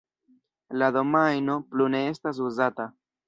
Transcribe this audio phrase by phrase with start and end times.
[0.83, 2.89] La domajno plu ne estas uzata.